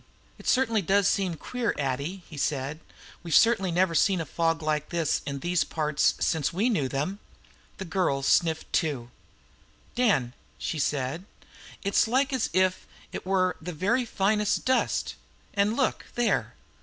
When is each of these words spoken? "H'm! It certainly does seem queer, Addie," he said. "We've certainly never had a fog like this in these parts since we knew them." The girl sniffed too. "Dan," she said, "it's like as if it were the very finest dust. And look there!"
"H'm! 0.01 0.05
It 0.39 0.47
certainly 0.47 0.81
does 0.81 1.07
seem 1.07 1.35
queer, 1.35 1.75
Addie," 1.77 2.23
he 2.27 2.35
said. 2.35 2.79
"We've 3.21 3.35
certainly 3.35 3.69
never 3.71 3.93
had 3.93 4.19
a 4.19 4.25
fog 4.25 4.63
like 4.63 4.89
this 4.89 5.21
in 5.27 5.41
these 5.41 5.63
parts 5.63 6.15
since 6.19 6.51
we 6.51 6.69
knew 6.71 6.87
them." 6.87 7.19
The 7.77 7.85
girl 7.85 8.23
sniffed 8.23 8.73
too. 8.73 9.11
"Dan," 9.93 10.33
she 10.57 10.79
said, 10.79 11.25
"it's 11.83 12.07
like 12.07 12.33
as 12.33 12.49
if 12.51 12.87
it 13.11 13.27
were 13.27 13.55
the 13.61 13.73
very 13.73 14.03
finest 14.03 14.65
dust. 14.65 15.13
And 15.53 15.77
look 15.77 16.03
there!" 16.15 16.55